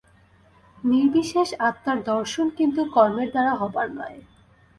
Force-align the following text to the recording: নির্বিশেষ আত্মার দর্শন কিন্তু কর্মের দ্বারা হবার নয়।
নির্বিশেষ 0.83 1.49
আত্মার 1.59 1.99
দর্শন 2.03 2.47
কিন্তু 2.57 2.81
কর্মের 2.95 3.29
দ্বারা 3.33 3.53
হবার 3.55 3.87
নয়। 3.91 4.17